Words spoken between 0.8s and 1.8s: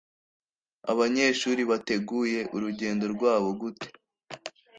Abanyeshuri